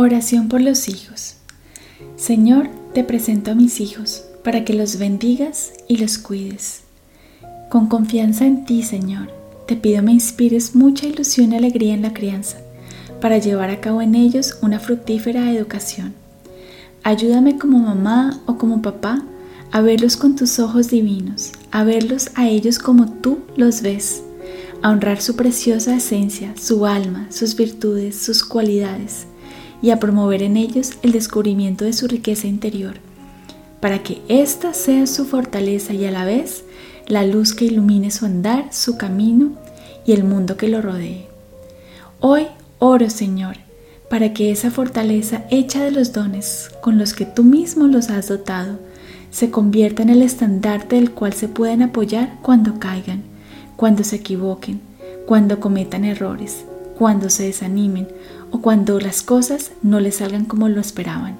Oración 0.00 0.46
por 0.46 0.60
los 0.60 0.88
hijos. 0.88 1.34
Señor, 2.14 2.68
te 2.94 3.02
presento 3.02 3.50
a 3.50 3.56
mis 3.56 3.80
hijos 3.80 4.22
para 4.44 4.64
que 4.64 4.72
los 4.72 4.96
bendigas 4.96 5.72
y 5.88 5.96
los 5.96 6.18
cuides. 6.18 6.82
Con 7.68 7.88
confianza 7.88 8.46
en 8.46 8.64
ti, 8.64 8.84
Señor, 8.84 9.28
te 9.66 9.74
pido 9.74 10.04
me 10.04 10.12
inspires 10.12 10.76
mucha 10.76 11.08
ilusión 11.08 11.52
y 11.52 11.56
alegría 11.56 11.94
en 11.94 12.02
la 12.02 12.12
crianza, 12.12 12.58
para 13.20 13.38
llevar 13.38 13.70
a 13.70 13.80
cabo 13.80 14.00
en 14.00 14.14
ellos 14.14 14.58
una 14.62 14.78
fructífera 14.78 15.50
educación. 15.50 16.14
Ayúdame 17.02 17.58
como 17.58 17.80
mamá 17.80 18.40
o 18.46 18.56
como 18.56 18.80
papá 18.80 19.24
a 19.72 19.80
verlos 19.80 20.16
con 20.16 20.36
tus 20.36 20.60
ojos 20.60 20.90
divinos, 20.90 21.50
a 21.72 21.82
verlos 21.82 22.30
a 22.36 22.48
ellos 22.48 22.78
como 22.78 23.10
tú 23.10 23.40
los 23.56 23.82
ves, 23.82 24.22
a 24.80 24.90
honrar 24.90 25.20
su 25.20 25.34
preciosa 25.34 25.96
esencia, 25.96 26.54
su 26.56 26.86
alma, 26.86 27.26
sus 27.32 27.56
virtudes, 27.56 28.16
sus 28.16 28.44
cualidades, 28.44 29.26
y 29.82 29.90
a 29.90 29.98
promover 29.98 30.42
en 30.42 30.56
ellos 30.56 30.92
el 31.02 31.12
descubrimiento 31.12 31.84
de 31.84 31.92
su 31.92 32.08
riqueza 32.08 32.46
interior, 32.46 32.94
para 33.80 34.02
que 34.02 34.22
ésta 34.28 34.74
sea 34.74 35.06
su 35.06 35.24
fortaleza 35.24 35.94
y 35.94 36.04
a 36.04 36.10
la 36.10 36.24
vez 36.24 36.64
la 37.06 37.24
luz 37.24 37.54
que 37.54 37.64
ilumine 37.64 38.10
su 38.10 38.26
andar, 38.26 38.72
su 38.72 38.96
camino 38.96 39.52
y 40.04 40.12
el 40.12 40.24
mundo 40.24 40.56
que 40.56 40.68
lo 40.68 40.82
rodee. 40.82 41.26
Hoy 42.20 42.46
oro, 42.78 43.08
Señor, 43.10 43.56
para 44.10 44.32
que 44.32 44.50
esa 44.50 44.70
fortaleza 44.70 45.44
hecha 45.50 45.84
de 45.84 45.90
los 45.90 46.12
dones 46.12 46.70
con 46.80 46.98
los 46.98 47.14
que 47.14 47.24
tú 47.24 47.44
mismo 47.44 47.86
los 47.86 48.10
has 48.10 48.28
dotado 48.28 48.78
se 49.30 49.50
convierta 49.50 50.02
en 50.02 50.08
el 50.08 50.22
estandarte 50.22 50.96
del 50.96 51.12
cual 51.12 51.34
se 51.34 51.48
pueden 51.48 51.82
apoyar 51.82 52.38
cuando 52.42 52.78
caigan, 52.78 53.22
cuando 53.76 54.02
se 54.04 54.16
equivoquen, 54.16 54.80
cuando 55.26 55.60
cometan 55.60 56.04
errores, 56.04 56.64
cuando 56.98 57.30
se 57.30 57.44
desanimen 57.44 58.08
o 58.50 58.60
cuando 58.60 58.98
las 58.98 59.22
cosas 59.22 59.70
no 59.82 60.00
les 60.00 60.16
salgan 60.16 60.44
como 60.44 60.68
lo 60.68 60.80
esperaban. 60.80 61.36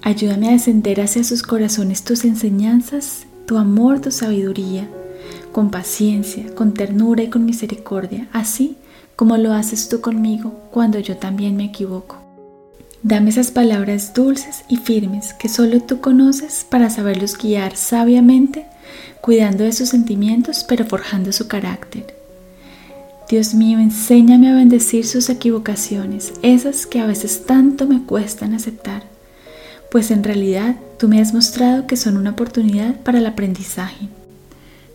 Ayúdame 0.00 0.48
a 0.48 0.52
descender 0.52 1.00
hacia 1.00 1.22
sus 1.22 1.42
corazones 1.42 2.02
tus 2.02 2.24
enseñanzas, 2.24 3.26
tu 3.46 3.58
amor, 3.58 4.00
tu 4.00 4.10
sabiduría, 4.10 4.88
con 5.52 5.70
paciencia, 5.70 6.54
con 6.54 6.72
ternura 6.72 7.22
y 7.22 7.28
con 7.28 7.44
misericordia, 7.44 8.26
así 8.32 8.76
como 9.16 9.36
lo 9.36 9.52
haces 9.52 9.88
tú 9.88 10.00
conmigo 10.00 10.52
cuando 10.70 10.98
yo 10.98 11.16
también 11.18 11.56
me 11.56 11.64
equivoco. 11.64 12.16
Dame 13.02 13.30
esas 13.30 13.50
palabras 13.50 14.14
dulces 14.14 14.64
y 14.66 14.78
firmes 14.78 15.34
que 15.34 15.50
solo 15.50 15.80
tú 15.80 16.00
conoces 16.00 16.66
para 16.68 16.88
saberlos 16.88 17.36
guiar 17.36 17.76
sabiamente, 17.76 18.66
cuidando 19.20 19.64
de 19.64 19.72
sus 19.72 19.90
sentimientos 19.90 20.64
pero 20.66 20.86
forjando 20.86 21.32
su 21.32 21.48
carácter. 21.48 22.23
Dios 23.34 23.52
mío, 23.52 23.80
enséñame 23.80 24.48
a 24.48 24.54
bendecir 24.54 25.04
sus 25.04 25.28
equivocaciones, 25.28 26.34
esas 26.42 26.86
que 26.86 27.00
a 27.00 27.06
veces 27.06 27.46
tanto 27.46 27.84
me 27.88 28.00
cuestan 28.00 28.54
aceptar, 28.54 29.02
pues 29.90 30.12
en 30.12 30.22
realidad 30.22 30.76
tú 31.00 31.08
me 31.08 31.20
has 31.20 31.34
mostrado 31.34 31.88
que 31.88 31.96
son 31.96 32.16
una 32.16 32.30
oportunidad 32.30 32.94
para 33.00 33.18
el 33.18 33.26
aprendizaje. 33.26 34.06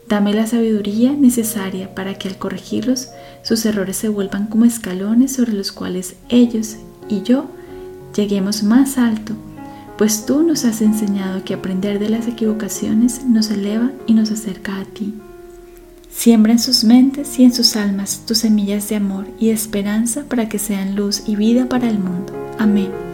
Dame 0.07 0.33
la 0.33 0.47
sabiduría 0.47 1.11
necesaria 1.11 1.93
para 1.93 2.13
que 2.13 2.29
al 2.29 2.37
corregirlos 2.37 3.09
sus 3.43 3.65
errores 3.65 3.97
se 3.97 4.07
vuelvan 4.07 4.47
como 4.47 4.63
escalones 4.63 5.33
sobre 5.33 5.51
los 5.51 5.73
cuales 5.73 6.15
ellos 6.29 6.77
y 7.09 7.23
yo 7.23 7.43
lleguemos 8.15 8.63
más 8.63 8.97
alto, 8.97 9.33
pues 9.97 10.25
tú 10.25 10.43
nos 10.43 10.63
has 10.63 10.81
enseñado 10.81 11.43
que 11.43 11.55
aprender 11.55 11.99
de 11.99 12.07
las 12.07 12.25
equivocaciones 12.25 13.25
nos 13.25 13.51
eleva 13.51 13.91
y 14.07 14.13
nos 14.13 14.31
acerca 14.31 14.79
a 14.79 14.85
ti. 14.85 15.13
Siembra 16.19 16.51
en 16.51 16.59
sus 16.59 16.83
mentes 16.83 17.39
y 17.39 17.45
en 17.45 17.53
sus 17.53 17.77
almas 17.77 18.23
tus 18.27 18.39
semillas 18.39 18.89
de 18.89 18.97
amor 18.97 19.27
y 19.39 19.51
esperanza 19.51 20.25
para 20.27 20.49
que 20.49 20.59
sean 20.59 20.93
luz 20.93 21.23
y 21.25 21.37
vida 21.37 21.69
para 21.69 21.87
el 21.87 21.97
mundo. 21.97 22.33
Amén. 22.57 23.08